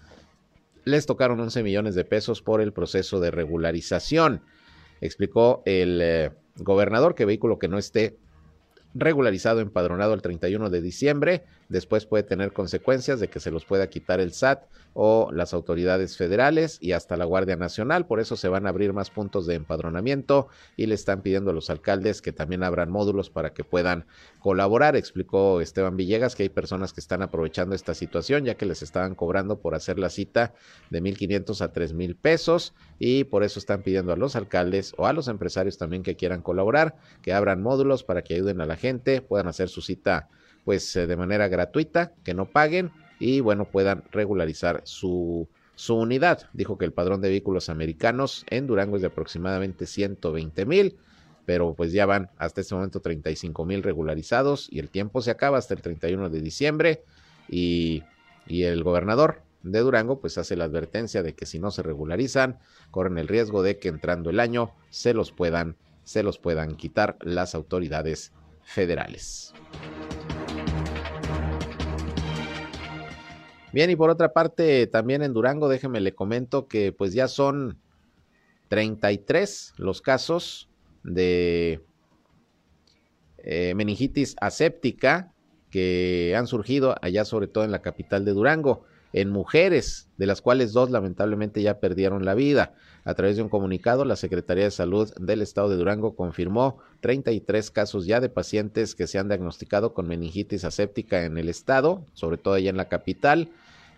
[0.84, 4.42] les tocaron 11 millones de pesos por el proceso de regularización.
[5.00, 8.18] Explicó el eh, gobernador que vehículo que no esté
[8.94, 13.90] regularizado empadronado el 31 de diciembre después puede tener consecuencias de que se los pueda
[13.90, 18.08] quitar el SAT o las autoridades federales y hasta la Guardia Nacional.
[18.08, 21.54] Por eso se van a abrir más puntos de empadronamiento y le están pidiendo a
[21.54, 24.06] los alcaldes que también abran módulos para que puedan
[24.40, 24.96] colaborar.
[24.96, 29.14] Explicó Esteban Villegas que hay personas que están aprovechando esta situación ya que les estaban
[29.14, 30.54] cobrando por hacer la cita
[30.90, 35.14] de 1.500 a 3.000 pesos y por eso están pidiendo a los alcaldes o a
[35.14, 39.22] los empresarios también que quieran colaborar, que abran módulos para que ayuden a la gente,
[39.22, 40.30] puedan hacer su cita
[40.64, 46.50] pues eh, de manera gratuita, que no paguen y bueno, puedan regularizar su, su unidad.
[46.54, 50.98] Dijo que el padrón de vehículos americanos en Durango es de aproximadamente 120 mil,
[51.46, 55.58] pero pues ya van hasta este momento 35 mil regularizados y el tiempo se acaba
[55.58, 57.04] hasta el 31 de diciembre
[57.48, 58.04] y,
[58.46, 62.60] y el gobernador de Durango pues hace la advertencia de que si no se regularizan
[62.92, 67.18] corren el riesgo de que entrando el año se los puedan se los puedan quitar
[67.22, 68.32] las autoridades
[68.68, 69.54] federales.
[73.72, 77.80] Bien, y por otra parte, también en Durango, déjeme le comento que pues ya son
[78.68, 80.70] 33 los casos
[81.04, 81.82] de
[83.38, 85.32] eh, meningitis aséptica
[85.70, 90.42] que han surgido allá sobre todo en la capital de Durango, en mujeres, de las
[90.42, 92.74] cuales dos lamentablemente ya perdieron la vida.
[93.04, 97.72] A través de un comunicado, la Secretaría de Salud del Estado de Durango confirmó 33
[97.72, 102.38] casos ya de pacientes que se han diagnosticado con meningitis aséptica en el estado, sobre
[102.38, 103.50] todo allá en la capital,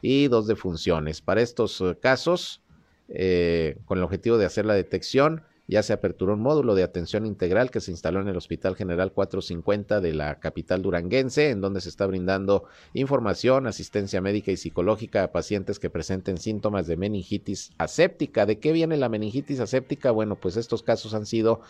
[0.01, 1.21] y dos defunciones.
[1.21, 2.61] Para estos eh, casos,
[3.09, 7.27] eh, con el objetivo de hacer la detección, ya se aperturó un módulo de atención
[7.27, 11.79] integral que se instaló en el Hospital General 450 de la capital duranguense, en donde
[11.79, 17.71] se está brindando información, asistencia médica y psicológica a pacientes que presenten síntomas de meningitis
[17.77, 18.47] aséptica.
[18.47, 20.09] ¿De qué viene la meningitis aséptica?
[20.09, 21.61] Bueno, pues estos casos han sido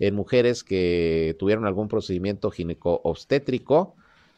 [0.00, 3.94] en mujeres que tuvieron algún procedimiento gineco-obstétrico,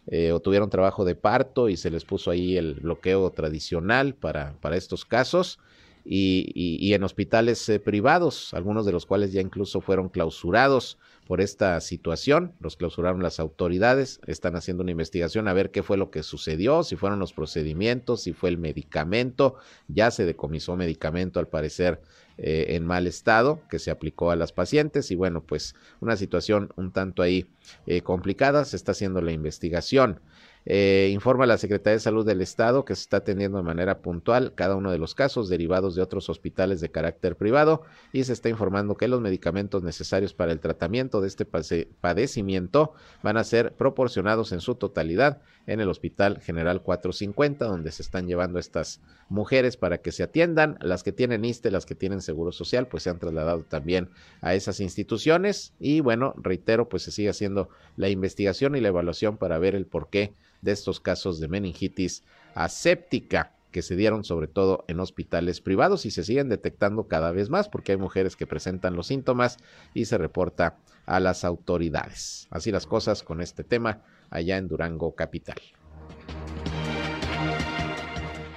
[0.09, 4.53] eh, o tuvieron trabajo de parto y se les puso ahí el bloqueo tradicional para,
[4.61, 5.59] para estos casos
[6.09, 11.81] y, en hospitales eh, privados, algunos de los cuales ya incluso fueron clausurados por esta
[11.81, 16.23] situación, los clausuraron las autoridades, están haciendo una investigación a ver qué fue lo que
[16.23, 19.57] sucedió, si fueron los procedimientos, si fue el medicamento,
[19.89, 22.01] ya se decomisó medicamento al parecer
[22.39, 26.71] eh, en mal estado que se aplicó a las pacientes y bueno, pues una situación
[26.77, 27.47] un tanto ahí
[27.87, 30.21] eh, complicada, se está haciendo la investigación.
[30.69, 34.53] Eh, informa la Secretaría de Salud del Estado que se está atendiendo de manera puntual
[34.57, 38.49] cada uno de los casos derivados de otros hospitales de carácter privado y se está
[38.49, 44.51] informando que los medicamentos necesarios para el tratamiento de este padecimiento van a ser proporcionados
[44.51, 49.99] en su totalidad en el Hospital General 450, donde se están llevando estas mujeres para
[49.99, 50.79] que se atiendan.
[50.81, 54.55] Las que tienen ISTE, las que tienen Seguro Social, pues se han trasladado también a
[54.55, 55.75] esas instituciones.
[55.79, 59.87] Y bueno, reitero, pues se sigue haciendo la investigación y la evaluación para ver el
[59.87, 60.35] porqué
[60.67, 62.25] de estos casos de meningitis
[62.55, 67.51] aséptica que se dieron sobre todo en hospitales privados y se siguen detectando cada vez
[67.51, 69.59] más porque hay mujeres que presentan los síntomas
[69.95, 72.49] y se reporta a las autoridades.
[72.51, 75.57] Así las cosas con este tema allá en Durango Capital.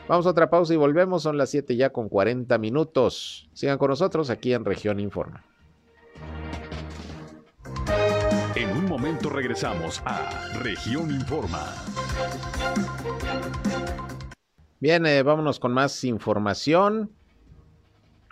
[0.08, 1.22] Vamos a otra pausa y volvemos.
[1.22, 3.48] Son las 7 ya con 40 minutos.
[3.54, 5.46] Sigan con nosotros aquí en Región Informa.
[8.60, 11.74] En un momento regresamos a Región Informa.
[14.82, 17.10] Bien, eh, vámonos con más información.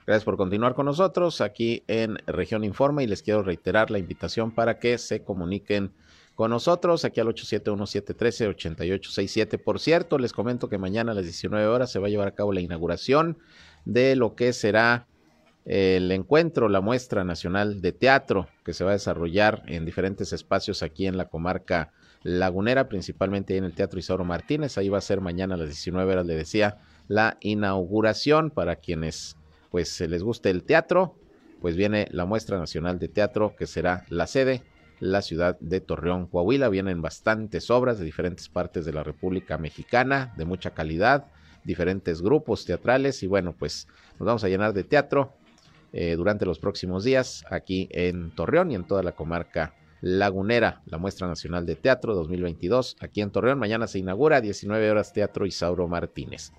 [0.05, 4.51] Gracias por continuar con nosotros aquí en Región Informa y les quiero reiterar la invitación
[4.51, 5.93] para que se comuniquen
[6.35, 9.63] con nosotros aquí al 871-713-8867.
[9.63, 12.35] Por cierto, les comento que mañana a las 19 horas se va a llevar a
[12.35, 13.37] cabo la inauguración
[13.85, 15.07] de lo que será
[15.67, 20.81] el encuentro, la muestra nacional de teatro que se va a desarrollar en diferentes espacios
[20.81, 21.91] aquí en la comarca
[22.23, 24.77] lagunera, principalmente en el Teatro Isauro Martínez.
[24.77, 26.77] Ahí va a ser mañana a las 19 horas, le decía,
[27.09, 29.35] la inauguración para quienes
[29.69, 31.15] pues se les guste el teatro,
[31.61, 34.63] pues viene la muestra nacional de teatro que será la sede
[34.99, 36.69] la ciudad de Torreón, Coahuila.
[36.69, 41.27] Vienen bastantes obras de diferentes partes de la República Mexicana, de mucha calidad,
[41.63, 45.36] diferentes grupos teatrales y bueno, pues nos vamos a llenar de teatro
[45.99, 50.99] eh, durante los próximos días aquí en Torreón y en toda la comarca lagunera, la
[50.99, 53.57] muestra nacional de teatro 2022 aquí en Torreón.
[53.57, 56.51] Mañana se inaugura 19 horas Teatro Isauro Martínez.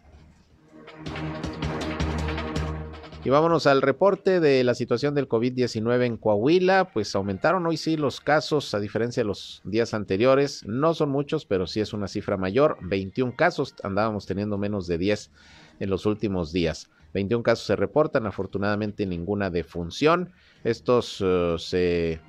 [3.25, 6.91] Y vámonos al reporte de la situación del COVID-19 en Coahuila.
[6.93, 10.65] Pues aumentaron hoy sí los casos, a diferencia de los días anteriores.
[10.67, 12.77] No son muchos, pero sí es una cifra mayor.
[12.81, 15.31] 21 casos, andábamos teniendo menos de 10
[15.79, 16.91] en los últimos días.
[17.15, 20.33] 21 casos se reportan, afortunadamente ninguna defunción.
[20.65, 22.21] Estos uh, se,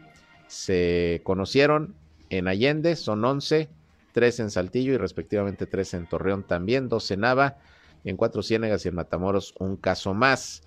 [0.47, 1.95] se conocieron
[2.29, 3.69] en Allende, son 11,
[4.13, 7.57] 3 en Saltillo y respectivamente 3 en Torreón también, 2 en Nava,
[8.03, 10.63] en Cuatro Ciénegas y en Matamoros un caso más.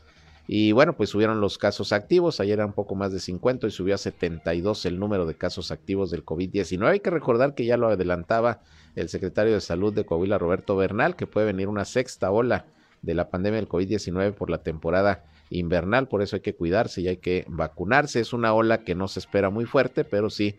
[0.46, 2.40] Y bueno, pues subieron los casos activos.
[2.40, 5.70] Ayer era un poco más de 50 y subió a 72 el número de casos
[5.70, 6.88] activos del COVID-19.
[6.88, 8.61] Hay que recordar que ya lo adelantaba
[8.96, 12.66] el secretario de Salud de Coahuila, Roberto Bernal, que puede venir una sexta ola
[13.03, 16.09] de la pandemia del COVID-19 por la temporada invernal.
[16.09, 18.21] Por eso hay que cuidarse y hay que vacunarse.
[18.21, 20.57] Es una ola que no se espera muy fuerte, pero sí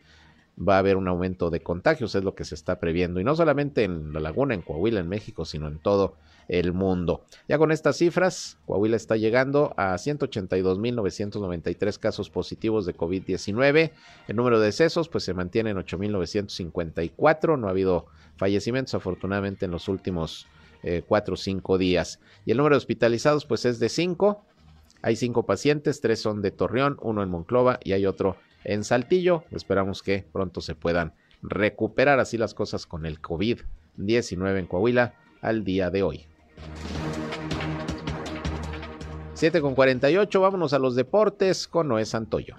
[0.58, 3.19] va a haber un aumento de contagios, es lo que se está previendo.
[3.19, 6.15] Y no solamente en la laguna, en Coahuila, en México, sino en todo
[6.47, 7.23] el mundo.
[7.47, 13.91] Ya con estas cifras, Coahuila está llegando a 182.993 casos positivos de COVID-19.
[14.27, 17.58] El número de decesos pues se mantiene en 8.954.
[17.58, 20.47] No ha habido fallecimientos afortunadamente en los últimos
[20.84, 22.19] eh, cuatro o cinco días.
[22.46, 24.43] Y el número de hospitalizados pues es de 5.
[25.02, 29.43] Hay cinco pacientes, tres son de Torreón, uno en Monclova y hay otro en Saltillo.
[29.52, 35.63] Esperamos que pronto se puedan recuperar así las cosas con el COVID-19 en Coahuila al
[35.63, 36.26] día de hoy.
[39.34, 42.56] 7 con 48, vámonos a los deportes con Noé Santoyo.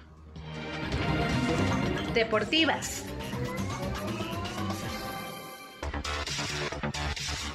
[2.13, 3.07] Deportivas.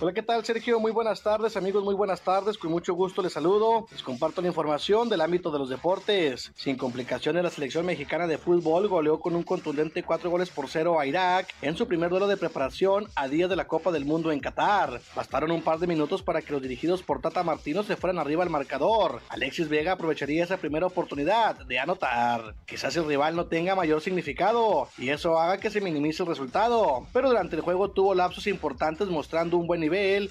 [0.02, 0.80] Hola, ¿qué tal Sergio?
[0.80, 2.58] Muy buenas tardes, amigos, muy buenas tardes.
[2.58, 3.86] Con mucho gusto les saludo.
[3.92, 6.54] Les comparto la información del ámbito de los deportes.
[6.56, 11.02] Sin complicaciones, la selección mexicana de fútbol goleó con un contundente 4 goles por 0
[11.02, 14.32] a Irak en su primer duelo de preparación a día de la Copa del Mundo
[14.32, 15.02] en Qatar.
[15.18, 18.44] Bastaron un par de minutos para que los dirigidos por Tata Martino se fueran arriba
[18.44, 19.20] al marcador.
[19.28, 22.56] Alexis Vega aprovecharía esa primera oportunidad de anotar.
[22.66, 27.06] Quizás el rival no tenga mayor significado y eso haga que se minimice el resultado,
[27.12, 29.89] pero durante el juego tuvo lapsos importantes mostrando un buen nivel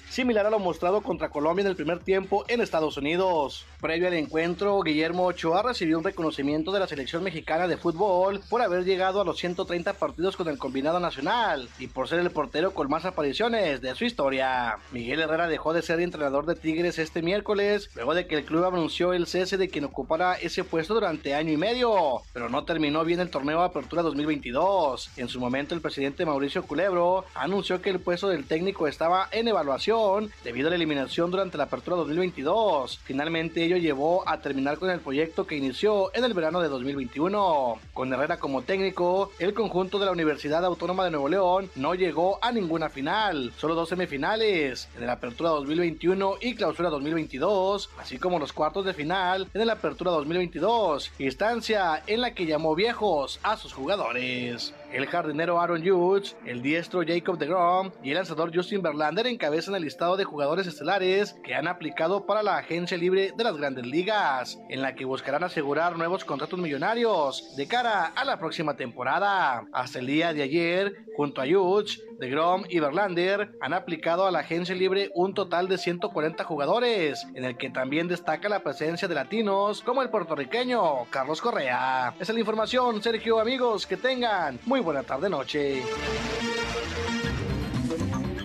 [0.09, 3.65] similar a lo mostrado contra Colombia en el primer tiempo en Estados Unidos.
[3.81, 8.61] Previo al encuentro, Guillermo Ochoa recibió un reconocimiento de la selección mexicana de fútbol por
[8.61, 12.73] haber llegado a los 130 partidos con el combinado nacional y por ser el portero
[12.73, 14.77] con más apariciones de su historia.
[14.91, 18.65] Miguel Herrera dejó de ser entrenador de Tigres este miércoles, luego de que el club
[18.65, 23.03] anunció el cese de quien ocupara ese puesto durante año y medio, pero no terminó
[23.03, 25.11] bien el torneo de Apertura 2022.
[25.17, 29.48] En su momento, el presidente Mauricio Culebro anunció que el puesto del técnico estaba en
[29.49, 32.99] evaluación debido a la eliminación durante la apertura 2022.
[33.03, 37.79] Finalmente ello llevó a terminar con el proyecto que inició en el verano de 2021.
[37.93, 42.39] Con Herrera como técnico, el conjunto de la Universidad Autónoma de Nuevo León no llegó
[42.41, 48.39] a ninguna final, solo dos semifinales, en la apertura 2021 y clausura 2022, así como
[48.39, 53.57] los cuartos de final en la apertura 2022, instancia en la que llamó viejos a
[53.57, 54.73] sus jugadores.
[54.91, 59.75] El jardinero Aaron Judge, el diestro Jacob de Grom y el lanzador Justin Verlander encabezan
[59.75, 63.85] el listado de jugadores estelares que han aplicado para la agencia libre de las grandes
[63.85, 69.67] ligas, en la que buscarán asegurar nuevos contratos millonarios de cara a la próxima temporada.
[69.71, 74.31] Hasta el día de ayer, junto a Judge, de Grom y Verlander han aplicado a
[74.31, 79.07] la agencia libre un total de 140 jugadores, en el que también destaca la presencia
[79.07, 82.13] de latinos como el puertorriqueño Carlos Correa.
[82.19, 85.81] Esa es la información, Sergio, amigos, que tengan muy buena tarde noche.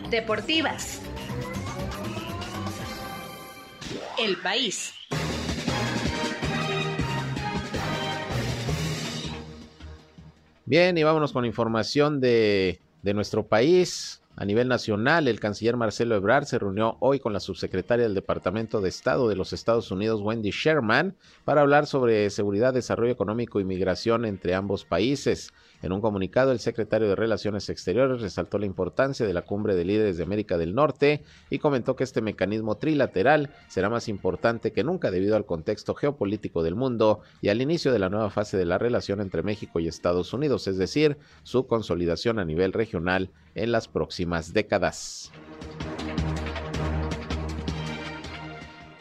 [0.09, 1.03] Deportivas.
[4.17, 4.95] El país.
[10.65, 14.23] Bien, y vámonos con información de, de nuestro país.
[14.37, 18.81] A nivel nacional, el canciller Marcelo Ebrard se reunió hoy con la subsecretaria del Departamento
[18.81, 23.65] de Estado de los Estados Unidos, Wendy Sherman, para hablar sobre seguridad, desarrollo económico y
[23.65, 25.53] migración entre ambos países.
[25.85, 29.85] En un comunicado, el secretario de Relaciones Exteriores resaltó la importancia de la cumbre de
[29.85, 34.83] líderes de América del Norte y comentó que este mecanismo trilateral será más importante que
[34.83, 38.65] nunca debido al contexto geopolítico del mundo y al inicio de la nueva fase de
[38.65, 43.71] la relación entre México y Estados Unidos, es decir, su consolidación a nivel regional en
[43.71, 45.33] las próximas décadas.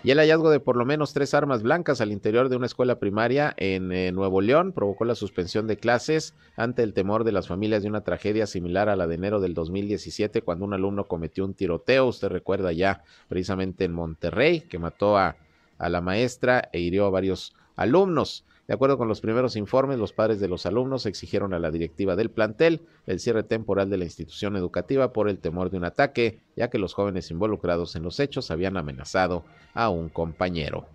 [0.06, 3.00] Y el hallazgo de por lo menos tres armas blancas al interior de una escuela
[3.00, 7.48] primaria en eh, Nuevo León provocó la suspensión de clases ante el temor de las
[7.48, 11.46] familias de una tragedia similar a la de enero del 2017 cuando un alumno cometió
[11.46, 15.38] un tiroteo, usted recuerda ya precisamente en Monterrey, que mató a,
[15.78, 18.44] a la maestra e hirió a varios alumnos.
[18.68, 22.16] De acuerdo con los primeros informes, los padres de los alumnos exigieron a la directiva
[22.16, 26.40] del plantel el cierre temporal de la institución educativa por el temor de un ataque,
[26.56, 29.44] ya que los jóvenes involucrados en los hechos habían amenazado
[29.74, 30.86] a un compañero.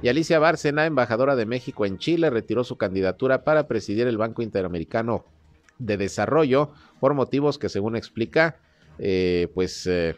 [0.00, 4.42] Y Alicia Bárcena, embajadora de México en Chile, retiró su candidatura para presidir el Banco
[4.42, 5.24] Interamericano
[5.78, 8.56] de Desarrollo por motivos que, según explica,
[8.98, 10.16] eh, pues eh,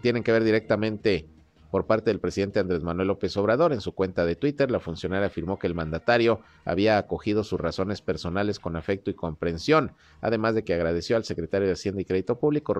[0.00, 1.26] tienen que ver directamente
[1.70, 3.72] por parte del presidente Andrés Manuel López Obrador.
[3.72, 8.02] En su cuenta de Twitter, la funcionaria afirmó que el mandatario había acogido sus razones
[8.02, 12.38] personales con afecto y comprensión, además de que agradeció al secretario de Hacienda y Crédito
[12.38, 12.74] Público,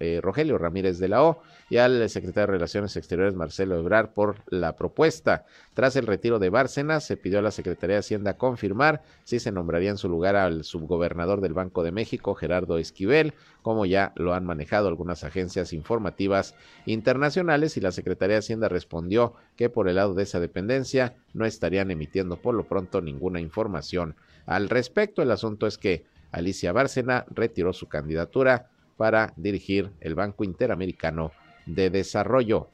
[0.00, 4.36] eh, Rogelio Ramírez de la O, y al secretario de Relaciones Exteriores, Marcelo Ebrar, por
[4.48, 5.44] la propuesta.
[5.74, 9.52] Tras el retiro de Bárcenas, se pidió a la Secretaría de Hacienda confirmar si se
[9.52, 14.34] nombraría en su lugar al subgobernador del Banco de México, Gerardo Esquivel, como ya lo
[14.34, 16.54] han manejado algunas agencias informativas
[16.84, 21.46] internacionales y la Secretaría de Hacienda respondió que por el lado de esa dependencia no
[21.46, 25.22] estarían emitiendo por lo pronto ninguna información al respecto.
[25.22, 31.32] El asunto es que Alicia Bárcena retiró su candidatura para dirigir el Banco Interamericano
[31.66, 32.68] de Desarrollo.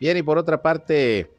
[0.00, 1.30] Bien, y por otra parte,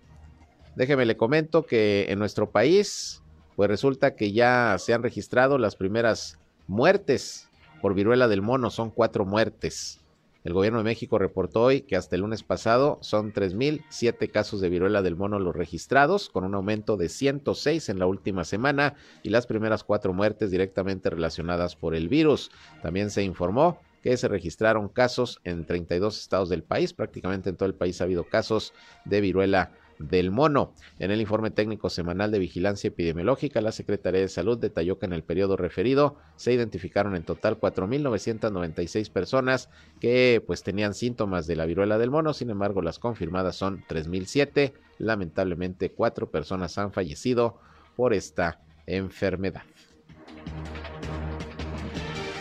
[0.76, 3.23] déjeme le comento que en nuestro país
[3.56, 7.50] pues resulta que ya se han registrado las primeras muertes
[7.82, 10.00] por viruela del mono, son cuatro muertes.
[10.44, 14.68] El gobierno de México reportó hoy que hasta el lunes pasado son 3.007 casos de
[14.68, 19.30] viruela del mono los registrados, con un aumento de 106 en la última semana y
[19.30, 22.52] las primeras cuatro muertes directamente relacionadas por el virus.
[22.82, 27.68] También se informó que se registraron casos en 32 estados del país, prácticamente en todo
[27.68, 28.74] el país ha habido casos
[29.06, 29.72] de viruela
[30.10, 30.74] del mono.
[31.00, 35.14] En el informe técnico semanal de vigilancia epidemiológica, la Secretaría de Salud detalló que en
[35.14, 41.66] el periodo referido se identificaron en total 4.996 personas que pues tenían síntomas de la
[41.66, 44.74] viruela del mono, sin embargo las confirmadas son 3.007.
[45.00, 47.60] Lamentablemente cuatro personas han fallecido
[47.96, 49.64] por esta enfermedad.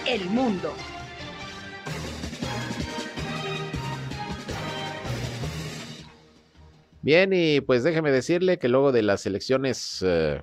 [0.07, 0.73] El mundo.
[7.03, 10.41] Bien, y pues déjeme decirle que luego de las elecciones eh,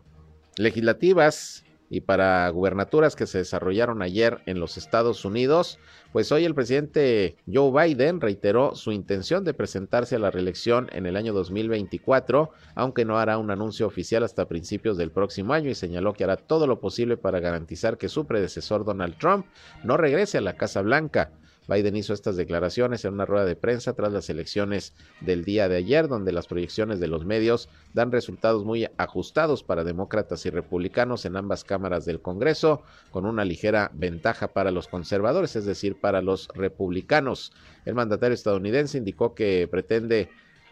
[0.57, 5.79] legislativas y para gubernaturas que se desarrollaron ayer en los Estados Unidos,
[6.11, 11.05] pues hoy el presidente Joe Biden reiteró su intención de presentarse a la reelección en
[11.05, 15.75] el año 2024, aunque no hará un anuncio oficial hasta principios del próximo año y
[15.75, 19.45] señaló que hará todo lo posible para garantizar que su predecesor Donald Trump
[19.85, 21.31] no regrese a la Casa Blanca.
[21.69, 25.77] Biden hizo estas declaraciones en una rueda de prensa tras las elecciones del día de
[25.77, 31.25] ayer, donde las proyecciones de los medios dan resultados muy ajustados para demócratas y republicanos
[31.25, 36.23] en ambas cámaras del Congreso, con una ligera ventaja para los conservadores, es decir, para
[36.23, 37.53] los republicanos.
[37.85, 40.29] El mandatario estadounidense indicó que pretende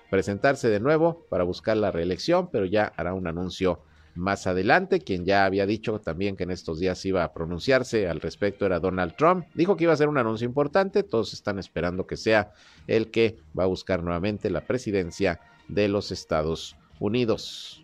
[0.09, 3.81] presentarse de nuevo para buscar la reelección, pero ya hará un anuncio
[4.17, 4.99] más adelante.
[4.99, 8.79] Quien ya había dicho también que en estos días iba a pronunciarse al respecto era
[8.79, 9.45] Donald Trump.
[9.53, 11.03] Dijo que iba a ser un anuncio importante.
[11.03, 12.51] Todos están esperando que sea
[12.87, 17.81] el que va a buscar nuevamente la presidencia de los Estados Unidos.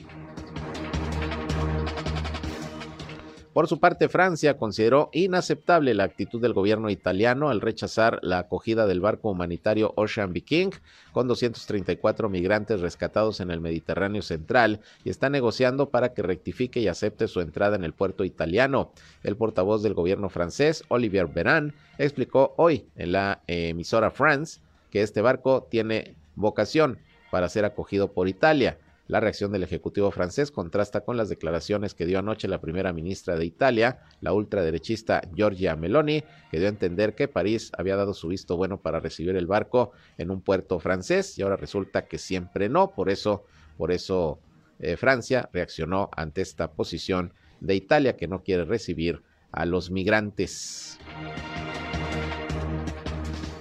[3.53, 8.87] Por su parte, Francia consideró inaceptable la actitud del gobierno italiano al rechazar la acogida
[8.87, 10.71] del barco humanitario Ocean Viking
[11.11, 16.87] con 234 migrantes rescatados en el Mediterráneo central y está negociando para que rectifique y
[16.87, 18.91] acepte su entrada en el puerto italiano.
[19.21, 25.21] El portavoz del gobierno francés, Olivier Beran, explicó hoy en la emisora France que este
[25.21, 26.97] barco tiene vocación
[27.29, 28.79] para ser acogido por Italia.
[29.07, 33.35] La reacción del Ejecutivo francés contrasta con las declaraciones que dio anoche la primera ministra
[33.35, 38.29] de Italia, la ultraderechista Giorgia Meloni, que dio a entender que París había dado su
[38.29, 42.69] visto bueno para recibir el barco en un puerto francés y ahora resulta que siempre
[42.69, 42.91] no.
[42.91, 43.43] Por eso,
[43.77, 44.39] por eso
[44.79, 50.97] eh, Francia reaccionó ante esta posición de Italia que no quiere recibir a los migrantes.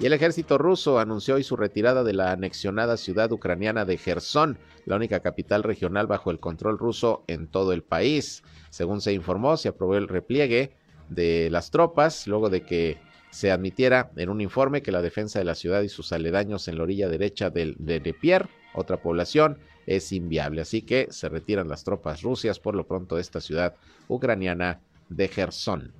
[0.02, 4.58] Y el ejército ruso anunció hoy su retirada de la anexionada ciudad ucraniana de Gerson,
[4.84, 8.42] la única capital regional bajo el control ruso en todo el país.
[8.70, 10.72] Según se informó, se aprobó el repliegue
[11.08, 12.98] de las tropas luego de que
[13.30, 16.78] se admitiera en un informe que la defensa de la ciudad y sus aledaños en
[16.78, 18.44] la orilla derecha del, de
[18.74, 20.62] otra población, es inviable.
[20.62, 23.76] Así que se retiran las tropas rusias por lo pronto de esta ciudad
[24.08, 25.92] ucraniana de Gerson.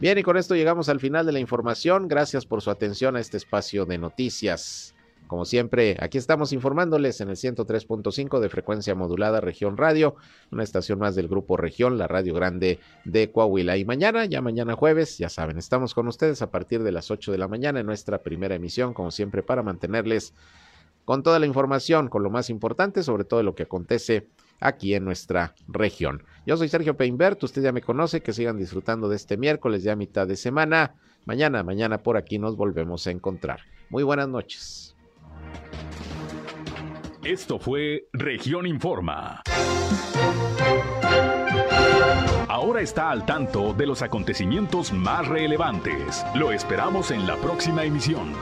[0.00, 2.08] Bien, y con esto llegamos al final de la información.
[2.08, 4.94] Gracias por su atención a este espacio de noticias.
[5.26, 10.16] Como siempre, aquí estamos informándoles en el 103.5 de frecuencia modulada Región Radio,
[10.50, 13.76] una estación más del Grupo Región, la Radio Grande de Coahuila.
[13.76, 17.30] Y mañana, ya mañana jueves, ya saben, estamos con ustedes a partir de las 8
[17.30, 20.32] de la mañana en nuestra primera emisión, como siempre, para mantenerles
[21.04, 24.28] con toda la información, con lo más importante, sobre todo lo que acontece
[24.60, 26.22] aquí en nuestra región.
[26.46, 29.96] Yo soy Sergio Peinbert, usted ya me conoce, que sigan disfrutando de este miércoles ya
[29.96, 30.94] mitad de semana.
[31.24, 33.60] Mañana, mañana por aquí nos volvemos a encontrar.
[33.88, 34.94] Muy buenas noches.
[37.24, 39.42] Esto fue Región Informa.
[42.48, 46.24] Ahora está al tanto de los acontecimientos más relevantes.
[46.34, 48.32] Lo esperamos en la próxima emisión.